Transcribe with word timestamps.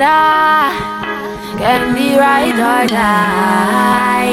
and 0.00 0.08
I 0.08 1.56
can 1.58 1.94
be 1.94 2.16
right 2.16 2.54
or 2.54 2.86
die. 2.88 4.30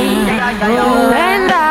You 0.64 1.12
and 1.14 1.52
I. 1.52 1.68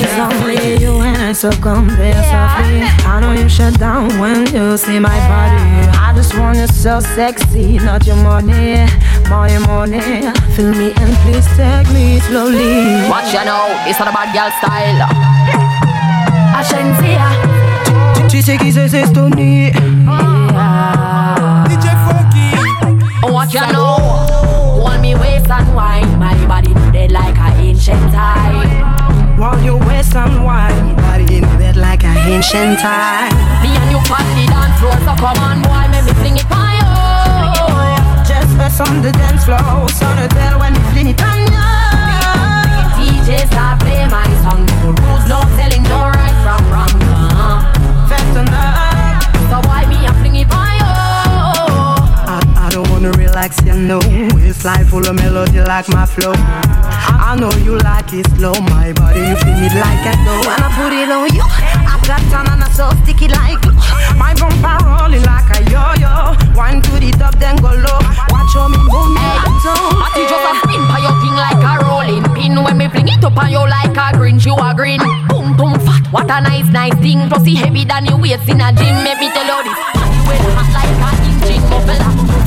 It's 0.00 0.18
only 0.18 0.76
you 0.82 1.00
and 1.00 1.22
I, 1.22 1.32
so 1.32 1.50
come 1.50 1.88
there 1.88 2.22
softly. 2.24 2.82
I 3.04 3.20
know 3.20 3.32
you 3.32 3.48
shut 3.48 3.78
down 3.78 4.18
when 4.18 4.46
you 4.54 4.76
see 4.78 4.98
my 4.98 5.18
body. 5.28 5.88
I 5.98 6.12
just 6.16 6.34
want 6.38 6.56
you 6.58 6.66
so 6.66 7.00
sexy, 7.00 7.78
not 7.78 8.06
your 8.06 8.16
money, 8.16 8.86
money, 9.28 9.58
money. 9.66 10.32
Fill 10.56 10.72
me 10.72 10.92
and 10.96 11.16
please 11.22 11.46
take 11.56 11.88
me 11.92 12.20
slowly. 12.20 13.06
Watch 13.10 13.34
you 13.34 13.44
now, 13.44 13.68
it's 13.86 13.98
not 13.98 14.08
a 14.08 14.12
bad 14.12 14.32
girl 14.32 14.50
style. 14.60 15.08
Ashensia. 16.56 17.57
Tu 18.38 18.44
sais 18.44 18.56
qui 18.56 18.72
c'est, 18.72 18.86
c'est 18.86 19.04
Stony. 19.04 19.72
DJ 19.72 19.74
Franky. 22.06 22.54
Watch 23.32 23.52
you 23.52 23.66
know, 23.72 23.96
hold 24.78 25.00
me 25.00 25.16
waist 25.16 25.50
and 25.50 25.74
wine. 25.74 26.06
My 26.20 26.36
body 26.46 26.72
dead 26.92 27.10
like 27.10 27.36
a 27.36 27.50
ancient 27.60 28.12
time. 28.12 28.62
While 29.36 29.60
you 29.64 29.76
waist 29.88 30.14
and 30.14 30.44
wine, 30.44 30.94
body 30.94 31.38
in 31.38 31.58
bed 31.58 31.74
like 31.74 32.04
a 32.04 32.14
ancient 32.30 32.78
time. 32.78 33.34
Me 33.60 33.74
and 33.74 33.90
you 33.90 33.98
on 33.98 34.22
the 34.36 34.46
dance 34.46 34.78
floor, 34.78 34.92
so 35.02 35.16
come 35.18 35.38
on, 35.42 35.60
boy, 35.62 35.88
make 35.90 36.04
me 36.04 36.12
fling 36.22 36.36
it 36.36 36.46
on 36.52 36.78
you. 36.78 36.94
Just 38.24 38.54
press 38.54 38.78
on 38.78 39.02
the 39.02 39.10
dance 39.10 39.46
floor, 39.46 39.58
so 39.88 40.06
the 40.14 40.28
tell 40.28 40.60
when 40.60 40.76
you 40.76 40.82
fling 40.92 41.08
it 41.08 41.20
on 41.20 41.40
ya. 41.50 41.66
DJ 42.94 43.48
start 43.48 43.77
wanna 53.48 53.74
you 53.74 53.86
know. 53.86 54.00
It's 54.44 54.64
like 54.64 54.86
full 54.86 55.06
of 55.06 55.14
melody 55.16 55.60
like 55.60 55.88
my 55.88 56.06
flow. 56.06 56.32
I 56.36 57.36
know 57.38 57.50
you 57.64 57.78
like 57.78 58.12
it 58.12 58.26
slow, 58.36 58.52
my 58.68 58.92
body, 58.92 59.20
you 59.20 59.36
feel 59.36 59.56
it 59.56 59.74
like 59.76 60.04
a 60.06 60.12
dough. 60.24 60.44
When 60.44 60.60
I 60.60 60.68
put 60.76 60.92
it 60.92 61.10
on 61.10 61.28
you, 61.32 61.44
I 61.44 61.96
got 62.06 62.22
on 62.34 62.48
and 62.52 62.64
I 62.64 62.68
so 62.72 62.90
sticky 63.02 63.28
like 63.28 63.60
glue. 63.62 63.76
My 64.16 64.34
bumper 64.34 64.76
rolling 64.84 65.22
like 65.24 65.48
a 65.56 65.60
yo-yo. 65.70 66.36
One 66.56 66.82
to 66.82 66.92
the 67.00 67.10
top, 67.18 67.36
then 67.36 67.56
go 67.56 67.72
low. 67.72 68.00
Watch 68.32 68.54
how 68.54 68.68
me 68.68 68.78
move 68.78 69.12
me 69.12 69.20
Hey, 69.20 69.40
toe. 69.64 69.92
I 69.96 70.08
just 70.28 70.48
a 70.48 70.52
spin 70.64 70.82
by 70.88 70.98
your 71.00 71.14
thing 71.20 71.36
like 71.36 71.60
a 71.60 71.72
rolling 71.84 72.24
pin 72.34 72.56
When 72.62 72.76
me 72.78 72.88
fling 72.88 73.08
it 73.08 73.24
up 73.24 73.36
on 73.36 73.50
you 73.50 73.60
like 73.60 73.96
a 73.96 74.16
green, 74.16 74.38
you 74.40 74.56
a 74.56 74.74
green 74.74 75.00
Boom 75.28 75.56
boom 75.56 75.74
fat, 75.80 76.04
what 76.10 76.30
a 76.30 76.40
nice 76.40 76.68
nice 76.72 76.96
thing 77.00 77.28
Plus 77.28 77.44
he 77.44 77.54
heavy 77.54 77.84
than 77.84 78.06
your 78.06 78.18
weights 78.18 78.48
in 78.48 78.60
a 78.60 78.72
gym 78.72 79.04
Make 79.04 79.20
me 79.20 79.28
tell 79.30 79.44
you 79.44 79.64
this 79.64 79.78
Body 79.94 80.18
well 80.26 80.48
hot 80.56 80.68
like 80.72 80.96
a 80.96 81.10
engine 81.28 81.62
muffler 81.68 82.37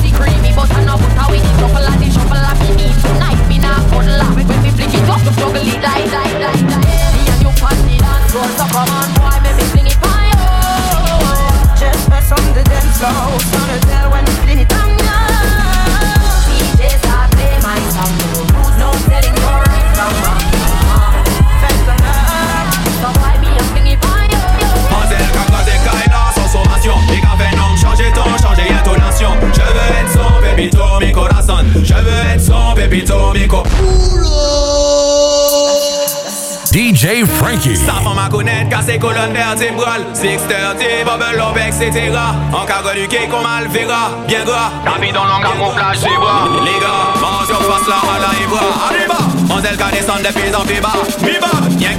bien 44.32 44.44
gras. 44.44 44.70
Dans 44.84 44.98
camouflage, 45.40 45.98
c'est 45.98 46.16
bois. 46.16 46.48
Les 46.64 46.78
gars, 46.80 47.12
mange 47.20 47.46
sur 47.46 47.62
face 47.62 47.86
la 47.88 48.42
et 48.42 48.46
bois. 48.46 48.60
Allez, 48.88 49.06
on 49.50 49.60
descend 49.90 50.22
de 50.22 50.56
en 50.56 50.64
plus 50.64 50.80
bas. 50.80 51.48
Y'a 51.78 51.90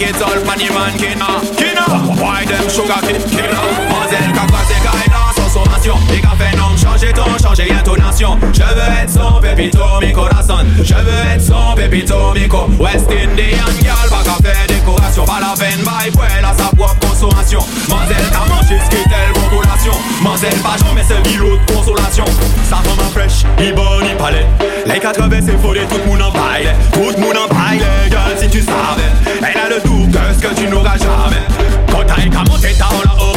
man 0.73 0.93
qui 0.97 1.15
n'a. 1.15 1.27
Why 2.17 2.45
them 2.45 2.69
sugar 2.69 3.01
qui 3.01 3.13
n'a. 3.13 3.61
On 3.89 4.11
est 4.11 4.27
le 4.27 4.33
cas, 4.33 5.32
sans 5.53 5.63
sommation. 5.63 5.95
Les 6.09 6.19
gars 6.19 6.33
fait 6.37 6.57
non, 6.57 6.75
changer 6.75 7.13
ton, 7.13 7.25
changer 7.41 7.71
intonation. 7.71 8.37
Je 8.51 8.61
veux 8.61 9.03
être 9.03 9.09
son 9.09 9.39
pépito, 9.39 9.83
mi 10.01 10.11
corazon. 10.11 10.65
Je 10.77 10.93
veux 10.93 11.31
être 11.35 11.41
son 11.41 11.75
pépito, 11.75 12.33
mi 12.33 12.47
co. 12.47 12.67
West 12.79 13.09
Indian 13.09 13.71
girl, 13.81 14.09
pas 14.09 14.23
qu'à 14.23 14.37
faire 14.43 14.67
décoration. 14.67 15.25
Pas 15.25 15.39
la 15.39 15.53
peine, 15.57 15.83
bye, 15.83 16.11
well, 16.17 16.43
à 16.43 16.53
sa 16.57 16.69
propre 16.75 16.95
consommation. 17.07 17.59
Mazel, 17.89 18.25
t'as 18.31 18.49
mangé 18.49 18.79
ce 18.83 18.89
qui 18.89 19.03
telle 19.03 19.33
population. 19.33 19.93
Mazel, 20.23 20.55
pas 20.61 20.75
jamais 20.83 21.03
ce 21.03 21.29
bilot 21.29 21.57
de 21.57 21.73
consolation. 21.73 22.25
Sa 22.69 22.77
femme 22.77 23.05
en 23.05 23.11
fresh, 23.11 23.43
il 23.59 23.73
bon, 23.75 23.83
il 24.01 24.17
palais. 24.17 24.47
Les 24.85 24.99
80, 24.99 25.37
c'est 25.45 25.61
faux, 25.61 25.73
tout 25.73 25.97
le 25.97 26.09
monde 26.09 26.21
en 26.21 26.31
baille. 26.31 26.73
Tout 26.93 27.13
le 27.15 27.21
monde 27.21 27.37
en 27.37 27.53
baille, 27.53 27.83
girl, 28.09 28.37
si 28.39 28.49
tu 28.49 28.61
savais. 28.61 29.11
Elle 29.39 29.57
a 29.57 29.69
le 29.69 29.81
doux 29.87 30.07
que 30.07 30.33
ce 30.33 30.47
que 30.47 30.59
tu 30.59 30.67
n'auras 30.67 30.97
jamais. 30.97 31.43
Quand 31.91 32.03
t'as 32.07 32.15
qu'à 32.15 32.51
monter, 32.51 32.75
t'as 32.77 32.89
la 33.05 33.23
au 33.23 33.33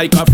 like 0.00 0.14
a 0.14 0.29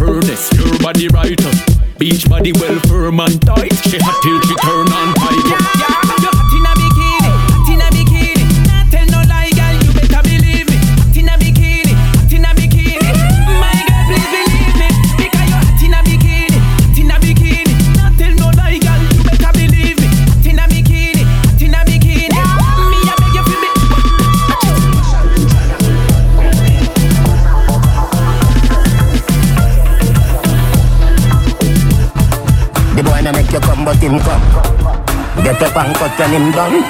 And 35.76 35.94
cut 35.96 36.18
and 36.20 36.32
him 36.32 36.50
done. 36.52 36.80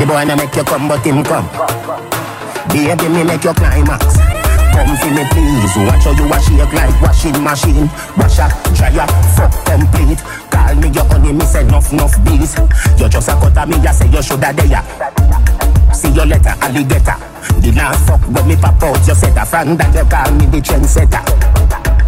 The 0.00 0.06
boy 0.08 0.24
na 0.24 0.36
make 0.36 0.56
you 0.56 0.64
come, 0.64 0.88
but 0.88 1.04
him 1.04 1.22
come. 1.22 1.44
Baby, 2.72 3.08
me 3.12 3.22
make 3.24 3.44
you 3.44 3.52
climax. 3.52 4.16
Come 4.72 4.96
for 4.96 5.10
me, 5.12 5.22
please. 5.36 5.76
Watch 5.84 6.04
how 6.04 6.16
you 6.16 6.24
a 6.24 6.38
shake 6.40 6.72
like 6.72 6.96
washing 7.00 7.36
machine. 7.44 7.88
Wash 8.16 8.40
up, 8.40 8.52
dry 8.72 8.96
up, 8.96 9.12
fuck 9.36 9.52
complete. 9.68 10.18
Call 10.50 10.74
me 10.76 10.88
your 10.88 11.04
honey, 11.04 11.32
me 11.32 11.44
say 11.44 11.60
enough, 11.60 11.92
enough 11.92 12.16
bees. 12.24 12.56
You 12.98 13.08
just 13.08 13.28
a 13.28 13.32
cut 13.36 13.68
me, 13.68 13.76
I 13.84 13.92
say 13.92 14.08
you 14.08 14.22
shoulda 14.22 14.52
there. 14.52 14.82
See 15.92 16.08
your 16.10 16.24
letter, 16.26 16.56
alligator. 16.64 17.20
Last 17.76 18.06
fuck 18.08 18.20
when 18.32 18.48
me 18.48 18.56
pop 18.56 18.82
out, 18.82 19.06
you 19.06 19.14
said 19.14 19.36
a 19.36 19.44
friend 19.44 19.78
that 19.78 19.94
you 19.94 20.08
call 20.08 20.32
me 20.32 20.46
the 20.46 20.60
trendsetter. 20.64 21.20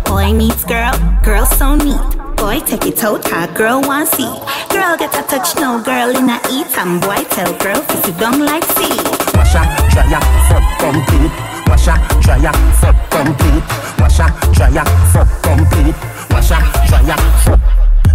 Boy 0.05 0.33
meets 0.33 0.65
girl, 0.65 0.97
girl 1.23 1.45
so 1.45 1.75
neat. 1.75 2.18
Boy 2.39 2.61
take 2.61 2.87
it 2.87 3.03
out, 3.03 3.27
her 3.29 3.53
girl 3.53 3.81
want 3.83 4.09
see. 4.09 4.31
Girl 4.71 4.97
get 4.97 5.15
a 5.15 5.23
touch, 5.27 5.57
no 5.57 5.83
girl 5.83 6.11
in 6.11 6.31
a 6.31 6.39
eat. 6.51 6.71
And 6.79 7.01
boy 7.01 7.25
tell 7.31 7.53
girl 7.59 7.83
if 7.91 8.07
you 8.07 8.15
don't 8.15 8.41
like 8.41 8.65
see. 8.79 8.95
Washa, 9.35 9.63
dryer, 9.91 10.23
fuck 10.49 10.65
complete. 10.79 11.35
Washa, 11.67 11.95
dryer, 12.23 12.53
fuck 12.81 12.97
complete. 13.11 13.65
Washa, 13.99 14.27
dryer, 14.55 14.85
fuck 15.13 15.29
complete. 15.43 15.95
Washa, 16.31 16.59
dryer, 16.89 17.19
fuck. 17.43 17.61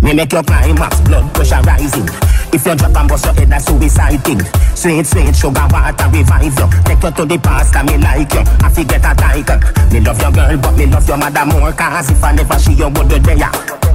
Me 0.02 0.14
make 0.14 0.32
your 0.32 0.44
climax, 0.44 1.00
blood 1.02 1.34
pressure 1.34 1.62
rising. 1.62 2.08
If 2.54 2.66
you 2.66 2.76
drop 2.76 2.96
and 2.96 3.10
bust 3.10 3.26
your 3.26 3.34
head, 3.34 3.50
that's 3.50 3.66
suicide 3.66 4.24
thing. 4.24 4.42
Sweet, 4.76 5.06
sweet 5.06 5.36
sugar 5.36 5.68
water 5.72 6.08
revive 6.12 6.58
you. 6.60 6.70
Take 6.84 7.04
you 7.04 7.12
to 7.12 7.26
the 7.26 7.38
past, 7.40 7.76
and 7.76 7.90
me 7.90 7.98
like 7.98 8.34
you. 8.34 8.44
I 8.64 8.70
forget 8.70 9.04
a 9.04 9.16
title. 9.16 9.60
Me 9.92 10.00
love 10.00 10.22
your 10.22 10.32
girl, 10.32 10.58
but 10.58 10.78
me 10.78 10.86
love 10.86 11.08
your 11.08 11.18
mother 11.18 11.46
more. 11.46 11.72
Cause 11.74 12.12
if 12.12 12.24
I 12.24 12.32
never 12.34 12.60
see 12.60 12.74
you, 12.74 12.90
would 12.90 13.12
you 13.12 13.20
there? 13.20 13.93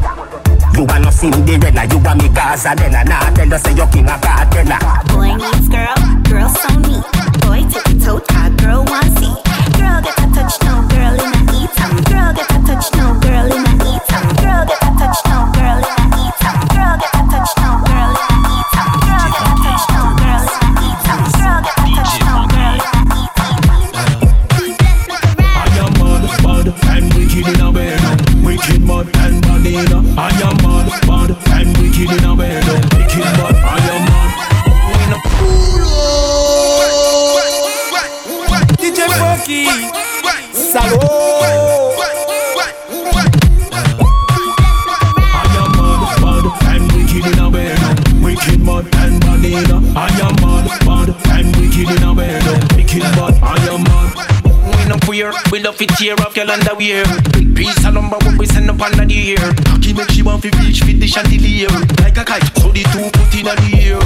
You 0.74 0.86
are 0.86 1.00
no 1.00 1.10
Cinderella, 1.10 1.84
you 1.90 1.98
are 2.06 2.16
me 2.16 2.28
Gazadella. 2.28 3.04
Nah, 3.04 3.30
tell 3.34 3.52
us 3.54 3.62
say 3.62 3.74
you 3.74 3.86
king 3.92 4.08
of 4.08 4.20
cartella. 4.20 4.78
Boy 5.12 5.34
needs 5.34 5.68
girl, 5.68 5.98
girl 6.30 6.48
so 6.48 6.70
neat. 6.86 7.04
Boy 7.42 7.62
take 7.70 7.90
it 7.94 8.06
out, 8.08 8.22
girl 8.58 8.84
want 8.84 9.10
see. 9.18 9.34
Girl 9.78 10.00
get 10.02 10.18
a 10.18 10.26
touch, 10.34 10.54
no 10.62 10.86
girl 10.88 11.14
in 11.14 11.32
a 11.34 11.40
eat. 11.58 11.74
Girl 12.10 12.32
get 12.32 12.50
a 12.50 12.58
touch, 12.66 12.86
no 12.94 13.18
girl 13.20 13.46
in 13.52 13.64
a 13.66 13.67
underwear. 56.58 57.04
Piece 57.54 57.84
of 57.84 57.94
number 57.94 58.18
when 58.24 58.38
we 58.38 58.46
send 58.46 58.70
up 58.70 58.80
under 58.80 59.04
the 59.04 59.36
air. 59.36 59.54
Cocky 59.66 59.92
make 59.92 60.10
she 60.10 60.22
want 60.22 60.42
to 60.42 60.50
reach 60.58 60.82
with 60.84 61.00
the 61.00 61.06
chandelier. 61.06 61.70
Like 62.02 62.18
a 62.18 62.24
kite, 62.24 62.46
so 62.58 62.70
the 62.70 62.82
two 62.90 63.06
put 63.14 63.34
in 63.34 63.46
the 63.46 63.78
air. 63.78 64.00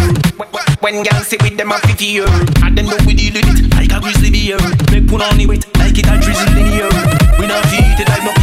When- 0.80 1.02
girls 1.02 1.28
sit 1.28 1.42
with 1.42 1.56
them 1.56 1.72
a 1.72 1.78
50 1.78 2.04
year, 2.04 2.26
and 2.62 2.76
them 2.76 2.86
know 2.86 2.98
we 3.06 3.14
deal 3.14 3.32
with 3.34 3.48
it 3.48 3.70
like 3.74 3.92
a 3.92 4.00
grizzly 4.00 4.30
bear. 4.30 4.58
Make 4.90 5.08
pull 5.08 5.22
on 5.22 5.38
the 5.38 5.46
weight 5.46 5.64
like 5.78 5.96
it 5.98 6.06
a 6.06 6.18
drizzle 6.18 6.58
in 6.58 6.66
here. 6.66 6.90
We 7.38 7.46
not 7.46 7.64
feed 7.70 7.98
it 8.00 8.08
like. 8.08 8.24
No, 8.24 8.41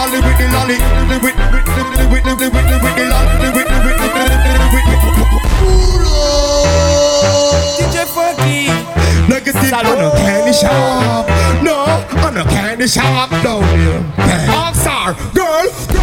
With 0.00 0.08
the 0.08 0.16
lolly 0.16 0.24
with 0.24 0.40
the 0.40 0.46
lolly, 0.48 0.76
with 1.20 1.36
the 1.36 1.44
with 1.52 1.68
the 1.68 1.84
with 1.84 1.92
the 1.92 2.08
with 2.08 2.24
the 2.24 2.48
with 2.48 2.64
the 2.64 2.80
with 2.80 2.96
the 2.96 3.04
lolly, 3.04 3.52
with 3.52 3.68
the 3.68 3.76
with 3.84 4.00
the 4.00 4.08
with 4.08 4.24
the 4.24 4.40
with 4.40 5.28
the 7.92 8.20
Negative 9.28 9.72
on 9.76 10.00
a 10.00 10.10
candy 10.16 10.56
with 10.56 10.64
the 11.60 11.76
on 12.24 12.32
a 12.32 12.44
candy 12.48 12.88
shop 12.88 13.30
with 13.30 13.42
the 13.42 13.52
I'm 14.48 14.72
sorry, 14.72 15.14
girl, 15.34 15.68
with 15.68 15.88
the 15.92 16.00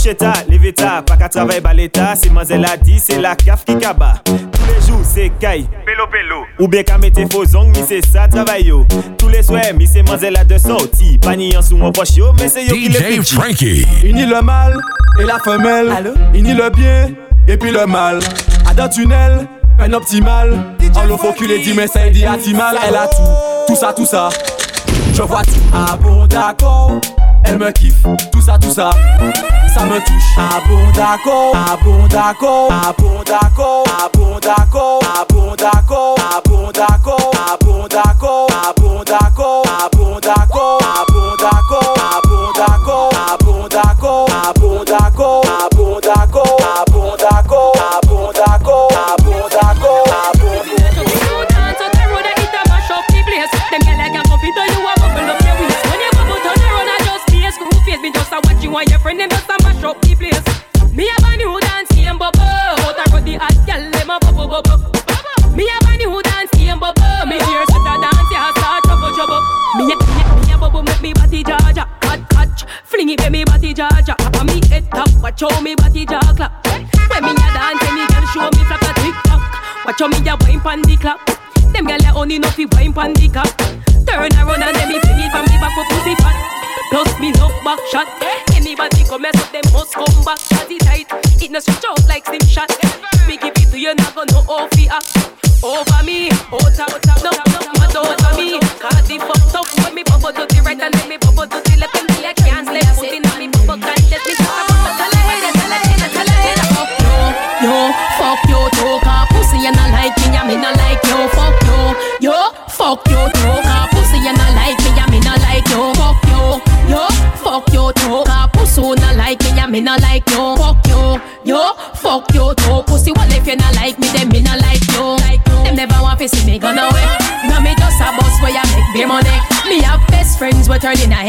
touche 0.00 0.16
ta, 0.16 0.32
leve 0.48 0.72
ta, 0.72 1.02
pa 1.02 1.16
ka 1.16 1.28
travay 1.28 1.60
ba 1.60 1.72
l'Etat 1.74 2.16
Se 2.16 2.56
la 2.56 2.76
di, 2.76 2.98
se 2.98 3.18
la 3.20 3.34
kaf 3.36 3.64
ki 3.64 3.76
kaba 3.78 4.14
Tous 4.24 4.38
les 4.66 4.86
jours 4.86 5.04
se 5.04 5.28
kay, 5.40 5.66
pelo 5.84 6.06
pelo 6.10 6.44
Ou 6.58 6.68
bien 6.68 6.82
ka 6.82 6.98
mette 6.98 7.26
fo 7.32 7.44
zong, 7.44 7.76
mi 7.76 7.84
se 7.86 8.00
sa 8.08 8.28
travay 8.28 8.64
yo. 8.64 8.86
Tous 9.18 9.28
les 9.28 9.42
soirs, 9.42 9.74
mi 9.76 9.86
se 9.86 9.98
manze 9.98 10.30
la 10.30 10.44
de 10.44 10.58
sorti 10.58 11.18
Pani 11.18 11.52
yon 11.52 11.62
sou 11.62 11.76
mon 11.76 11.92
poche 11.92 12.16
yo, 12.16 12.32
men 12.38 12.48
se 12.48 12.64
yo 12.64 12.74
ki 12.74 12.88
le 12.88 12.98
piti 12.98 13.20
DJ 13.20 13.34
Frankie. 13.34 13.86
Uni 14.04 14.26
le 14.26 14.40
mal, 14.42 14.76
et 15.20 15.24
la 15.24 15.38
femelle. 15.38 15.90
Allô? 15.90 16.12
Uni 16.34 16.54
le 16.54 16.70
bien, 16.70 17.10
et 17.46 17.56
puis 17.56 17.70
le 17.70 17.86
mal. 17.86 18.20
A 18.68 18.74
dans 18.74 18.88
tunnel, 18.88 19.46
peine 19.78 19.94
optimale. 19.94 20.58
Oh, 20.94 21.12
en 21.12 21.18
faut 21.18 21.32
qu'il 21.32 21.48
dit, 21.62 21.72
mais 21.74 21.86
ça 21.86 22.06
il 22.06 22.12
dit 22.12 22.26
atimal 22.26 22.76
Elle 22.86 22.96
a 22.96 23.06
tout, 23.06 23.66
tout 23.68 23.76
ça, 23.76 23.92
tout 23.92 24.06
ça. 24.06 24.28
Je 25.14 25.22
vois 25.22 25.42
tout, 25.42 25.60
ah 25.72 25.96
bon 25.96 26.26
d'accord. 26.26 26.92
Elle 27.44 27.58
me 27.58 27.70
kiffe, 27.70 28.02
tout 28.32 28.40
ça, 28.40 28.58
tout 28.58 28.70
ça. 28.70 28.90
ça 29.74 29.84
me 29.84 29.98
touche. 29.98 30.34
Ah 30.36 30.60
bon 30.68 30.90
d'accord, 30.92 31.52
ah 31.54 31.76
bon 31.82 32.06
d'accord, 32.08 32.68
ah 32.70 32.92
bon 32.98 33.22
d'accord, 33.24 33.84
ah 33.88 34.08
bon 34.12 34.38
d'accord, 34.40 35.00
ah 35.04 35.24
bon 35.28 35.54
d'accord, 35.56 36.16
ah 36.18 36.40
bon 36.44 36.70
d'accord, 36.72 37.32
ah 37.38 37.56
bon 37.60 37.86
d'accord, 37.88 38.46
ah 38.48 38.62
bon 38.68 38.76
d'accord. 38.76 38.79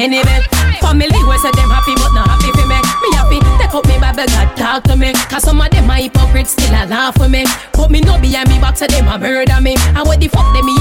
enemy. 0.01 0.41
Family 0.81 1.21
we 1.29 1.37
say 1.37 1.53
them 1.53 1.69
happy 1.69 1.93
but 1.95 2.11
not 2.17 2.25
happy 2.25 2.49
for 2.57 2.65
me. 2.65 2.77
Me 3.05 3.09
happy, 3.13 3.37
take 3.61 3.73
out 3.73 3.85
me 3.85 3.95
Bible, 4.01 4.25
God 4.25 4.49
talk 4.57 4.83
to 4.89 4.95
me. 4.97 5.13
Cause 5.29 5.43
some 5.43 5.61
of 5.61 5.69
them 5.69 5.89
are 5.89 6.01
hypocrites, 6.01 6.51
still 6.57 6.73
a 6.73 6.89
laugh 6.89 7.15
for 7.15 7.29
me. 7.29 7.45
Put 7.73 7.91
me 7.91 8.01
no 8.01 8.17
behind 8.19 8.49
me 8.49 8.57
back, 8.59 8.77
so 8.77 8.87
them 8.87 9.07
a 9.07 9.17
murder 9.17 9.61
me. 9.61 9.75
And 9.93 10.03
what 10.07 10.19
the 10.19 10.27
fuck 10.27 10.49
them 10.53 10.65
me 10.65 10.73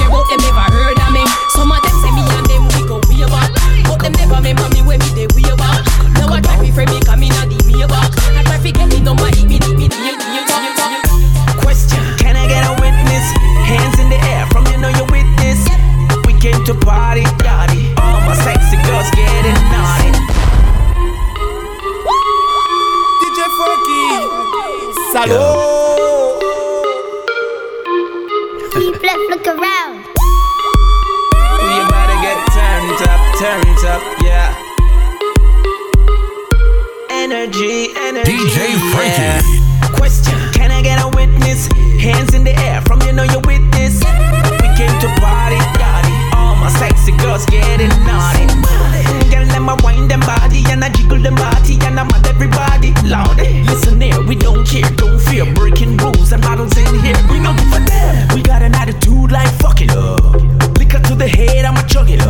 I 61.80 61.82
chug 61.84 62.10
it. 62.10 62.20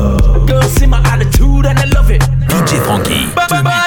Girl, 0.46 0.62
see 0.62 0.86
my 0.86 1.00
attitude 1.06 1.66
and 1.66 1.76
I 1.76 1.84
love 1.86 2.10
it. 2.10 2.20
Mm. 2.20 2.46
DJ 2.46 2.78
Franky. 2.84 3.79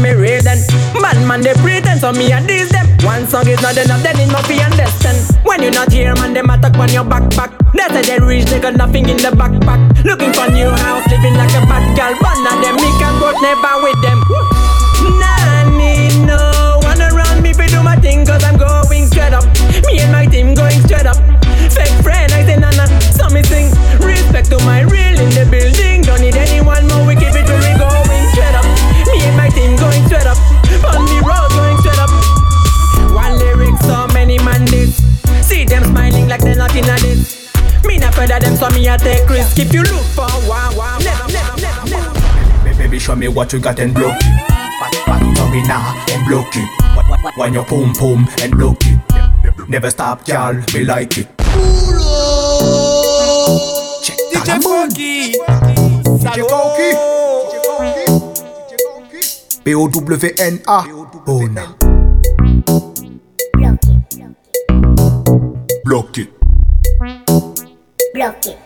Me 0.00 0.40
them. 0.40 0.58
Bad 0.96 1.20
man, 1.28 1.40
they 1.40 1.54
pretend, 1.60 2.00
so 2.00 2.12
me 2.12 2.32
and 2.32 2.48
these 2.48 2.68
them. 2.70 2.86
One 3.04 3.26
song 3.26 3.46
is 3.46 3.60
not 3.62 3.76
enough, 3.76 4.02
then 4.02 4.18
it 4.18 4.32
must 4.32 4.48
be 4.48 4.60
understand. 4.60 5.16
When 5.44 5.62
you 5.62 5.70
not 5.70 5.92
here, 5.92 6.14
man, 6.16 6.32
them 6.34 6.50
attack 6.50 6.76
on 6.76 6.90
your 6.90 7.04
backpack. 7.04 7.52
They 7.72 7.86
say 7.92 8.02
they 8.02 8.18
rich, 8.24 8.46
they 8.46 8.60
got 8.60 8.74
nothing 8.74 9.08
in 9.08 9.16
the 9.16 9.30
backpack. 9.30 9.80
Looking 10.04 10.32
for 10.32 10.48
new 10.50 10.68
house, 10.68 11.04
living 11.10 11.34
like 11.34 11.52
a 11.52 11.62
bad 11.68 11.84
girl. 11.96 12.16
But 12.20 12.38
of 12.40 12.56
them, 12.64 12.76
me 12.76 12.90
can 12.98 13.14
go 13.20 13.30
never 13.40 13.74
with 13.84 14.00
them. 14.02 14.18
Nah, 15.20 15.68
no 16.26 16.80
one 16.82 17.00
around 17.00 17.42
me, 17.42 17.52
fi 17.52 17.68
do 17.68 17.82
my 17.82 17.96
thing, 17.96 18.24
cause 18.24 18.42
I'm 18.44 18.56
going 18.58 19.06
straight 19.06 19.32
up. 19.32 19.44
Me 19.86 20.00
and 20.00 20.12
my 20.12 20.26
team 20.26 20.54
going 20.54 20.80
straight 20.82 21.06
up. 21.06 21.29
Afraid 38.20 38.36
of 38.36 38.42
them, 38.42 38.54
so 38.54 38.68
me 38.76 38.86
I 38.86 38.98
take 38.98 39.26
risk. 39.30 39.58
If 39.58 39.72
you 39.72 39.80
look 39.80 40.04
for 40.12 40.28
wow, 40.46 40.70
wow, 40.76 40.98
never, 40.98 41.32
never, 41.32 41.56
never, 41.58 41.88
never. 41.88 42.76
Baby, 42.76 42.98
show 42.98 43.16
me 43.16 43.28
what 43.28 43.50
you 43.54 43.60
got 43.60 43.78
and 43.78 43.94
block 43.94 44.14
it. 44.20 44.46
Back, 44.46 44.92
back 45.06 45.22
it 45.24 45.38
up 45.38 45.50
now 45.66 46.04
and 46.10 46.28
block 46.28 46.54
it. 46.54 46.68
When 47.38 47.54
you 47.54 47.62
pum 47.62 47.94
pum 47.94 48.28
and 48.42 48.52
block 48.52 48.76
it. 48.82 49.00
Never 49.70 49.88
stop, 49.88 50.28
y'all. 50.28 50.52
Me 50.52 50.84
like 50.84 51.16
it. 51.16 51.28
Check 54.04 54.18
DJ 54.28 54.60
Franky. 54.60 55.32
DJ 56.20 56.44
Franky. 56.46 56.90
P-O-W-N-A. 59.64 60.82
Bona. 61.24 61.79
Block 68.20 68.44
it. 68.44 68.58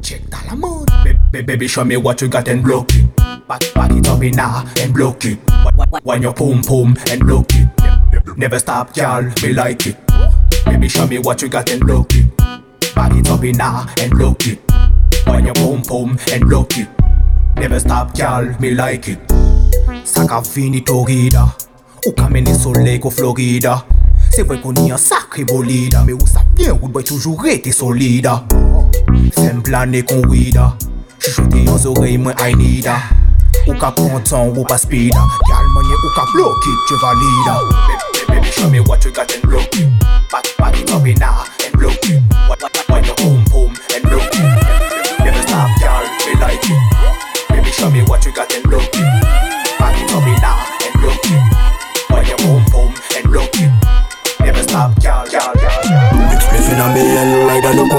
Check 0.00 0.22
that 0.30 0.52
amount. 0.52 0.88
Baby, 1.32 1.66
show 1.66 1.82
me 1.82 1.96
what 1.96 2.22
you 2.22 2.28
got 2.28 2.46
and 2.46 2.62
block 2.62 2.94
it. 2.94 3.16
Back, 3.48 3.62
back 3.74 3.90
it 3.90 4.06
up 4.06 4.22
in 4.22 4.36
now 4.36 4.64
and 4.78 4.94
block 4.94 5.24
it. 5.24 5.40
When 6.04 6.22
you 6.22 6.32
pum 6.32 6.62
pum 6.62 6.96
and 7.10 7.20
block 7.26 7.46
it. 7.50 8.38
Never 8.38 8.60
stop, 8.60 8.96
y'all. 8.96 9.24
Me 9.42 9.52
like 9.52 9.88
it. 9.88 9.96
Baby, 10.66 10.88
show 10.88 11.04
me 11.08 11.18
what 11.18 11.42
you 11.42 11.48
got 11.48 11.68
and 11.68 11.80
block 11.80 12.12
it. 12.14 12.36
Back 12.94 13.12
it 13.12 13.28
up 13.28 13.42
in 13.42 13.56
now 13.56 13.86
and 13.98 14.12
block 14.12 14.46
it. 14.46 14.60
When 15.26 15.46
you 15.46 15.52
pum 15.54 15.82
pum 15.82 16.16
and 16.30 16.48
block 16.48 16.78
it. 16.78 16.88
Never 17.56 17.80
stop, 17.80 18.16
y'all. 18.16 18.44
Me 18.60 18.70
like 18.70 19.08
it. 19.08 19.18
Saka 20.06 20.42
fini 20.42 20.80
Torida. 20.80 21.52
Ou 22.06 22.12
ka 22.12 22.28
mene 22.28 22.54
ko 23.00 23.10
Florida. 23.10 23.95
Se 24.36 24.42
vwe 24.44 24.58
kon 24.60 24.74
ni 24.76 24.90
an 24.92 24.98
sakri 25.00 25.46
bolida 25.48 26.02
Me 26.04 26.12
ou 26.12 26.26
sa 26.28 26.42
bien 26.58 26.74
ou 26.74 26.90
boy 26.92 27.04
toujou 27.08 27.40
rete 27.40 27.72
solida? 27.72 28.34
Fem 29.32 29.62
plane 29.64 30.02
kon 30.04 30.20
wida 30.28 30.74
Chuchote 31.16 31.62
yon 31.64 31.80
zorey 31.80 32.18
mwen 32.20 32.36
I 32.36 32.52
nida 32.52 32.98
Ou 33.64 33.78
ka 33.80 33.94
kontan 33.96 34.52
ou 34.52 34.68
pa 34.68 34.76
speeda 34.76 35.24
Gal 35.48 35.72
ou 35.72 36.12
ka 36.12 36.28
block 36.34 36.68
it, 36.68 36.84
je 36.90 37.00
valida 37.00 37.56
Baby, 37.88 38.28
baby, 38.28 38.52
show 38.52 38.68
me 38.68 38.80
what 38.80 39.02
you 39.06 39.10
got 39.10 39.32
and 39.32 39.42
block 39.48 39.72
up 40.92 41.06
in 41.06 41.18
now 41.18 41.44
and 41.64 41.72
block 41.72 42.25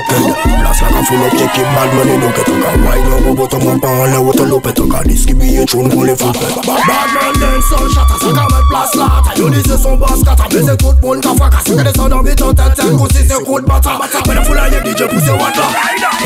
like 0.08 0.18
a 0.18 0.28
no 0.28 0.34
cocktail 0.34 0.60
Blast 0.60 0.82
like 0.82 0.96
a 0.96 1.04
full 1.04 1.24
of 1.24 1.32
kick 1.32 1.68
bad 1.76 1.90
money 1.96 2.18
no 2.18 2.32
get 2.32 2.50
on 2.50 2.84
Wine. 2.84 3.10
No 3.10 3.20
go 3.22 3.36
bottom 3.36 3.68
up 3.68 3.84
and 3.84 4.12
let 4.12 4.20
what 4.20 4.40
a 4.40 4.44
lope 4.44 4.68
it 4.68 4.76
Cause 4.76 5.04
this 5.06 5.26
give 5.26 5.38
me 5.38 5.58
a 5.58 5.66
tune 5.66 5.90
qu'on 5.90 6.04
les 6.04 6.16
fout 6.16 6.34
Bad 6.34 7.10
man 7.14 7.34
den 7.40 7.62
son 7.62 7.88
chata 7.90 8.16
Ça 8.20 8.32
ka 8.34 8.48
met 8.48 8.98
là 8.98 9.22
Ta 9.26 9.36
yo 9.36 9.50
dise 9.50 9.78
son 9.82 9.98
boss 9.98 10.24
kata 10.24 10.48
Bese 10.50 10.78
tout 10.78 10.96
moun 11.02 11.22
ka 11.22 11.34
faka 11.36 11.60
Se 11.66 11.74
ke 11.74 11.84
de 11.84 11.96
son 11.96 12.10
dans 12.10 12.24
ton 12.24 12.54
tête 12.54 12.76
Ten 12.76 12.98
koussi 12.98 13.28
se 13.28 13.44
kout 13.44 13.66
bata 13.66 14.00
When 14.28 14.38
a 14.38 14.44
full 14.44 14.58
of 14.58 14.84
DJ 14.84 15.08
pousse 15.10 15.30
what 15.30 15.56
la 15.58 15.68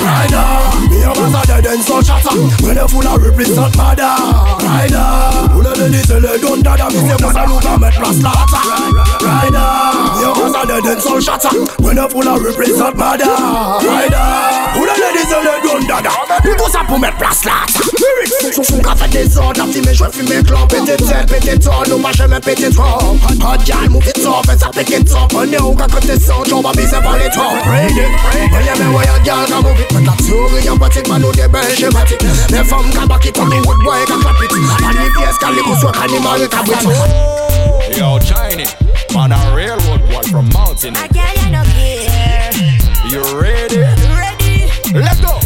Rider 0.02 0.48
Me 0.90 1.04
a 1.04 1.14
baza 1.14 1.42
de 1.48 1.62
den 1.62 1.82
son 1.82 2.02
chata 2.02 2.32
When 2.64 2.78
a 2.78 2.88
full 2.88 3.08
of 3.08 3.24
represent 3.24 3.76
mada 3.78 4.16
Rider 4.60 5.56
Ou 5.56 5.62
le 5.62 5.72
de 5.74 5.90
dise 5.90 6.14
le 6.14 6.40
don 6.42 6.62
dada 6.62 6.88
Mi 6.90 7.10
se 7.10 7.16
bossa 7.22 7.46
nou 7.46 7.60
ka 7.60 7.78
met 7.78 7.92
place 7.92 8.22
là 8.22 8.32
de 11.22 11.26
son 11.26 11.32
chata 11.32 11.50
When 11.80 11.98
a 11.98 12.10
full 12.10 12.28
of 12.28 12.42
represent 12.42 12.96
Rider. 12.98 13.26
Ou 14.76 14.86
le 14.86 14.94
de 14.96 15.10
dise 15.18 15.38
le 15.44 15.54
don 15.64 15.88
dada? 15.88 16.12
Mi 16.44 16.52
bossa 16.56 16.84
pou 16.88 16.98
met 16.98 17.14
là 17.20 17.30
Lyrics. 18.00 18.56
Sou 18.56 18.64
fou 18.64 18.82
ka 18.82 18.96
fè 18.96 19.08
des 19.10 19.38
ordres 19.38 19.66
Fume 19.72 19.94
jwe 19.94 20.08
fume 20.12 20.44
klon 20.44 20.68
Pete 20.68 20.98
tel, 20.98 21.26
pete 21.28 21.60
ton 21.60 21.84
Nou 21.90 22.00
ma 22.00 22.12
jeme 22.12 22.40
pete 22.42 22.72
trop 22.74 23.18
Hot 23.42 23.66
gal 23.66 23.90
move 23.90 24.08
it 24.08 24.26
up 24.26 24.46
Fè 24.48 24.58
sa 24.58 24.72
peke 24.74 25.04
top 25.06 25.36
Ane 25.42 25.60
ou 25.62 25.76
ka 25.76 25.88
kote 25.92 26.18
son 26.22 26.44
Jom 26.50 26.64
ba 26.64 26.72
bise 26.78 27.02
pa 27.04 27.18
le 27.18 27.30
Raid 27.70 27.98
it 27.98 28.52
Mwenye 28.52 28.78
men 28.80 28.94
yon 28.94 29.24
gal 29.26 29.46
ka 29.48 29.62
move 29.62 29.80
it. 29.80 29.92
Met 29.94 30.06
la 30.08 30.16
teori 30.24 30.66
yon 30.66 30.80
batik 30.80 31.08
Man 31.10 31.22
nou 31.22 31.32
de 31.32 31.48
bel 31.48 31.76
jematik 31.78 32.26
Men 32.52 32.66
fam 32.66 32.90
ka 32.96 33.06
bak 33.08 33.26
it 33.26 33.40
On 33.40 33.50
the 33.50 33.62
wood 33.68 33.84
boy 33.86 34.02
ka 34.08 34.18
clap 34.22 34.42
it. 34.42 34.52
An 34.82 34.96
ni 34.98 35.10
pies 35.18 35.38
ka 35.42 35.52
li 35.52 35.62
kouswa 35.68 35.92
Ka 35.92 36.08
ni 36.08 36.20
mari 36.20 36.48
ka 36.48 36.64
bwit 36.64 36.88
Yo, 37.98 38.18
Chiny, 38.24 38.66
man, 39.14 39.34
a 39.34 39.56
real 39.56 39.81
boy 40.12 40.22
from 40.24 40.50
mountain. 40.50 40.96
I 40.96 41.08
you 41.36 41.52
no 41.52 41.64
care. 41.64 42.52
You 43.10 43.22
ready? 43.40 43.78
Ready? 43.78 44.72
Let's 44.94 45.22
go. 45.22 45.41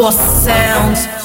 bust 0.00 0.44
sounds. 0.46 1.19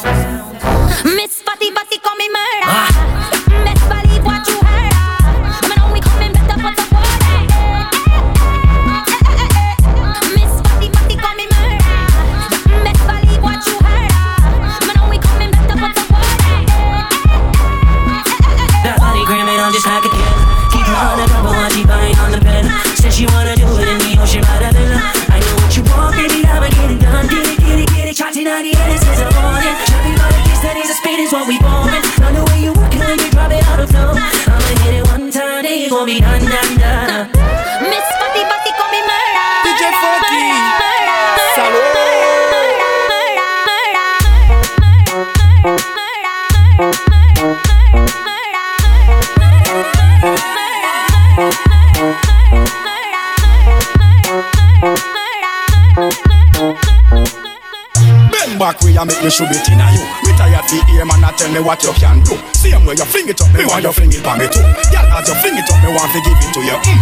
Bend 58.96 59.10
back 59.10 59.12
way 59.12 59.12
and 59.12 59.12
make 59.12 59.24
me 59.24 59.30
should 59.30 59.50
be 59.50 59.56
in 59.72 59.80
you. 59.80 60.04
Me 60.24 60.32
tired 60.38 60.66
fi 60.66 60.80
hear 60.92 61.06
man 61.06 61.24
a 61.24 61.32
tell 61.36 61.52
me 61.52 61.60
what 61.60 61.84
you 61.84 61.92
can 61.94 62.24
do. 62.24 62.38
Same 62.54 62.86
way 62.86 62.96
you 62.96 63.06
fling 63.06 63.28
it 63.28 63.42
up, 63.42 63.52
me 63.54 63.66
want 63.66 63.84
you 63.84 63.92
fling 63.92 64.12
it 64.12 64.24
for 64.24 64.36
me 64.38 64.48
too. 64.48 64.62
Girl, 64.92 65.12
as 65.12 65.28
you 65.28 65.36
fling 65.36 65.58
it 65.58 65.70
up, 65.70 65.84
me 65.84 65.90
want 65.92 66.12
to 66.12 66.20
give 66.24 66.38
it 66.40 66.54
to 66.54 66.62
you. 66.64 66.78
Mm. 66.80 67.02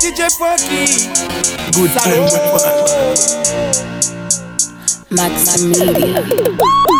DJ 0.00 0.30
Franky. 0.36 1.06
Good 1.72 1.90
time 1.94 2.26
Max 5.10 5.62
Media. 5.62 6.99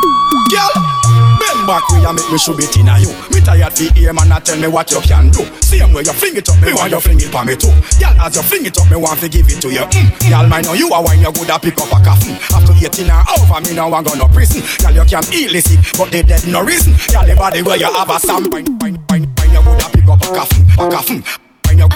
Back 1.70 1.87
way 1.90 2.02
and 2.02 2.18
make 2.18 2.26
me 2.26 2.37
should 2.37 2.59
be 2.59 2.66
in 2.83 2.90
you. 2.98 3.14
Me 3.30 3.38
tired 3.38 3.70
fi 3.70 3.87
hear 3.94 4.11
man 4.11 4.35
a 4.35 4.42
tell 4.42 4.59
me 4.59 4.66
what 4.66 4.90
you 4.90 4.98
can 5.06 5.30
do. 5.30 5.46
Same 5.62 5.94
way 5.94 6.02
you 6.02 6.11
fling 6.11 6.35
it 6.35 6.48
up, 6.50 6.59
me 6.59 6.74
want 6.74 6.90
you 6.90 6.98
fling 6.98 7.22
it 7.22 7.30
for 7.30 7.46
me 7.46 7.54
too. 7.54 7.70
Girl, 7.94 8.11
as 8.26 8.35
you 8.35 8.42
fling 8.42 8.66
it 8.66 8.74
up, 8.74 8.90
me 8.90 8.98
want 8.98 9.22
to 9.22 9.30
give 9.30 9.46
it 9.46 9.62
to 9.62 9.70
you. 9.70 9.87
Mm. 9.87 10.11
Girl, 10.26 10.50
mind 10.50 10.66
know 10.66 10.74
you 10.74 10.90
a 10.90 10.98
wine, 10.98 11.22
you 11.22 11.30
good 11.30 11.46
a 11.46 11.62
pick 11.62 11.78
up 11.78 11.94
a 11.94 12.02
coffin. 12.02 12.35
After 12.50 12.74
18 12.74 13.06
or 13.06 13.22
over, 13.38 13.62
me 13.62 13.78
now 13.78 13.87
want 13.87 14.02
go 14.02 14.18
no 14.18 14.26
prison. 14.35 14.66
Girl, 14.83 14.98
you 14.98 15.06
can 15.06 15.22
easily 15.30 15.62
sick, 15.62 15.78
but 15.94 16.11
they 16.11 16.26
dead 16.26 16.42
no 16.50 16.59
reason. 16.59 16.90
Girl, 17.06 17.22
the 17.22 17.38
body 17.38 17.62
where 17.62 17.78
you 17.78 17.87
have 17.87 18.11
a 18.11 18.18
sam, 18.18 18.50
wine, 18.50 18.66
wine, 18.83 18.98
wine, 19.06 19.30
wine, 19.38 19.54
you 19.54 19.62
good 19.62 19.78
a 19.78 19.87
pick 19.94 20.11
up 20.11 20.18
a 20.18 20.26
coffin, 20.26 20.66
a 20.74 20.90
coffin. 20.90 21.22
Wine 21.70 21.78
you 21.78 21.88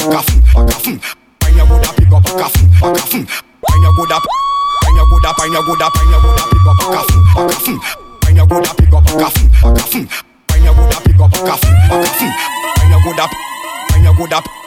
coffin, 0.00 0.40
a 0.56 0.60
coffin. 0.64 0.96
Wine 1.44 1.60
you 1.60 1.66
good 1.68 1.84
a 1.84 1.90
pick 1.92 2.08
up 2.08 2.24
a 2.24 2.32
coffin, 2.40 2.66
a 2.72 2.88
coffin. 2.88 3.22
Wine 3.28 3.84
you 3.84 3.92
good 4.00 4.16
a 4.16 4.18
Wine 4.80 4.96
you 4.96 5.04
good 5.12 5.28
up, 5.28 5.36
wine 5.36 5.52
you 5.52 5.60
good 5.68 5.84
up, 5.84 5.92
wine 5.92 6.08
you 6.08 6.20
good 6.24 6.40
up, 6.40 6.48
pick 6.48 6.64
up 6.64 6.80
a 6.80 6.84
coffin, 6.88 7.20
a 7.36 7.42
coffin. 7.52 8.09
When 8.30 8.36
you 8.36 8.46
go 8.46 8.62
to 8.62 8.74
pick 8.76 8.92
up 8.92 9.02
a 9.02 9.18
coffin, 9.18 9.50
a 9.50 9.74
coffin. 9.74 10.08
When 10.52 10.62
you 10.62 10.72
go 10.72 10.88
to 10.88 11.00
pick 11.00 11.18
up 11.18 11.32
a 11.32 11.38
coffin, 11.38 11.74
a 11.74 11.98
coffin. 11.98 12.32
When 12.78 12.90
you 12.92 13.04
go 13.04 13.12
to, 13.16 13.28
when 13.92 14.30
you. 14.30 14.59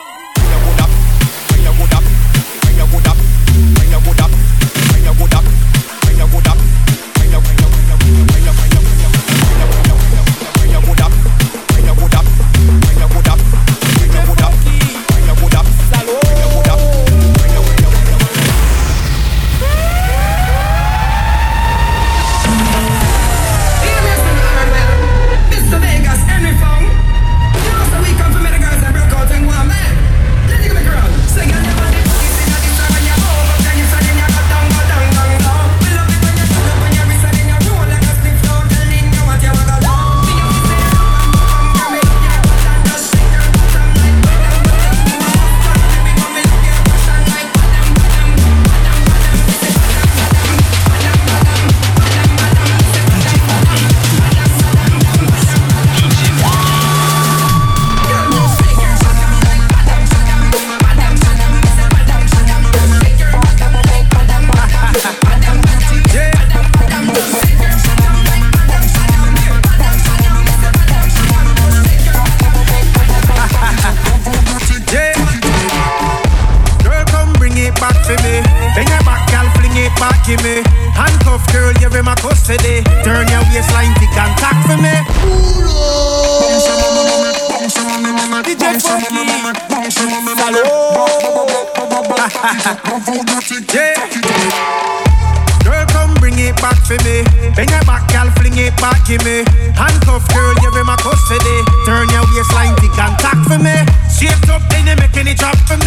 Girl, 95.63 95.85
come 95.89 96.13
bring 96.15 96.37
it 96.37 96.55
back 96.57 96.77
for 96.85 96.97
me. 97.03 97.23
Bring 97.55 97.69
it 97.69 97.85
back, 97.85 98.07
girl, 98.11 98.29
fling 98.37 98.57
it 98.57 98.75
back 98.77 99.09
in 99.09 99.19
me. 99.25 99.43
Handcuff, 99.73 100.27
girl, 100.29 100.53
you're 100.61 100.79
in 100.79 100.85
my 100.85 100.95
custody. 100.97 101.57
Turn 101.85 102.07
your 102.09 102.23
waistline, 102.35 102.75
tick 102.77 102.97
and 102.99 103.17
tack 103.19 103.39
for 103.47 103.57
me. 103.57 103.75
Shaped 104.07 104.49
up, 104.49 104.61
then 104.69 104.87
you 104.87 104.95
making 104.95 105.27
it 105.27 105.37
drop 105.37 105.57
for 105.67 105.77
me. 105.77 105.82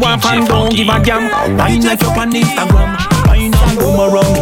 Show 0.00 0.06
off 0.06 0.24
and 0.26 0.46
don't 0.46 0.74
give 0.74 0.88
a 0.88 0.98
damn. 1.04 1.28
Wine 1.58 1.82
like 1.82 2.02
up 2.02 2.16
on 2.16 2.32
Instagram. 2.32 2.96
Wine 3.26 3.52
and 3.52 3.78
boomerang. 3.78 4.32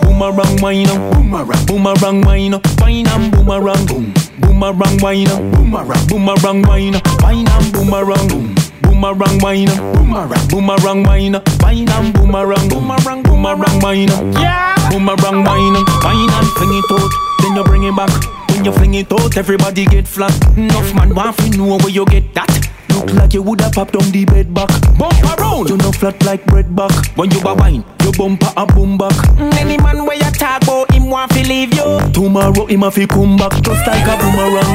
Boomerang, 0.00 0.56
wine 0.62 0.88
up. 0.88 1.12
Boomerang, 1.12 1.66
boomerang, 1.66 2.20
wine 2.22 2.54
up. 2.54 2.66
Wine 2.80 3.06
and 3.06 3.30
boomerang, 3.30 3.86
boom. 3.86 4.14
Boomerang, 4.40 4.96
wine 5.02 5.28
up. 5.28 5.40
Boomerang, 5.52 6.06
boomerang, 6.08 6.62
wine 6.62 6.94
up. 6.94 7.22
Wine 7.22 7.46
and 7.46 7.72
boomerang, 7.74 8.28
boom. 8.28 8.54
Boomerang, 8.82 9.38
wine 9.40 9.68
up. 9.68 9.76
Boomerang, 9.96 10.48
boomerang, 10.48 11.02
wine 11.02 11.34
up. 11.34 11.48
Wine 11.60 11.88
and 11.90 12.14
boomerang, 12.14 12.68
boomerang, 12.68 13.22
boomerang, 13.22 13.80
wine 13.80 14.10
up. 14.10 14.24
Yeah. 14.40 14.88
Boomerang, 14.88 15.44
wine 15.44 15.76
up. 15.76 16.04
Wine 16.04 16.30
and 16.30 16.48
fling 16.56 16.72
it 16.72 16.90
out. 16.90 17.10
Then 17.42 17.56
you 17.56 17.64
bring 17.64 17.84
it 17.84 17.94
back. 17.94 18.10
When 18.48 18.62
when 18.62 18.72
you 18.72 18.78
fling 18.78 18.94
it 18.94 19.12
out, 19.12 19.36
everybody 19.36 19.84
get 19.86 20.06
flat. 20.06 20.32
Enough 20.56 20.94
man 20.94 21.14
want 21.14 21.36
to 21.38 21.50
know 21.58 21.76
where 21.78 21.88
you 21.88 22.04
get 22.06 22.32
that. 22.34 22.61
Look 22.94 23.12
like 23.14 23.32
you 23.34 23.42
woulda 23.42 23.70
popped 23.72 23.96
on 23.96 24.10
the 24.10 24.24
bed 24.24 24.52
back. 24.54 24.68
Bump 24.98 25.16
around, 25.38 25.68
you 25.68 25.76
know 25.76 25.92
flat 25.92 26.22
like 26.24 26.44
bread 26.46 26.74
back. 26.74 26.92
When 27.16 27.30
you 27.30 27.40
a 27.40 27.54
wine, 27.54 27.84
your 28.02 28.12
bumper 28.12 28.52
a 28.56 28.66
boom 28.66 28.98
back. 28.98 29.12
Mm, 29.36 29.54
any 29.54 29.76
man 29.78 30.04
where 30.06 30.16
you 30.16 30.30
talk 30.32 30.62
about 30.62 30.90
him 30.92 31.10
want 31.10 31.32
to 31.32 31.42
leave 31.46 31.74
you. 31.74 32.00
Tomorrow 32.12 32.66
him 32.66 32.82
a 32.82 32.90
fi 32.90 33.06
come 33.06 33.36
back. 33.36 33.52
Just 33.62 33.86
like 33.86 34.06
a 34.06 34.16
boomerang. 34.20 34.72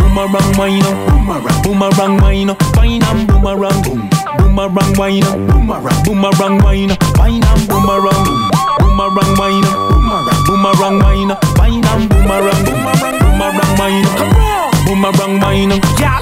Boomerang 0.00 0.56
wine 0.58 0.82
up, 0.82 0.96
boomerang, 1.08 1.62
boomerang 1.62 2.16
wine 2.20 2.50
up, 2.50 2.58
wine 2.76 3.02
and 3.04 3.28
boomerang, 3.28 3.82
boom. 3.82 4.08
Boomerang 4.38 4.92
wine 4.98 5.22
up, 5.24 5.38
boomerang, 5.48 6.02
boomerang 6.04 6.58
wine 6.64 6.90
up, 6.90 6.98
wine 7.18 7.44
and 7.44 7.68
boomerang, 7.68 8.24
boom. 8.24 8.50
Boomerang 8.80 9.36
wine 9.38 9.64
up, 9.64 9.78
boomerang, 9.94 10.44
boomerang 10.46 10.98
wine 10.98 11.30
up, 11.30 11.44
wine 11.58 11.84
and 11.86 12.08
boomerang, 12.10 12.64
boomerang, 12.64 13.18
boomerang 13.22 13.78
wine 13.78 14.04
up, 14.04 14.16
come 14.18 14.34
on, 14.34 14.84
boomerang 14.84 15.40
wine 15.40 15.72
up, 15.72 15.84
yeah. 16.00 16.18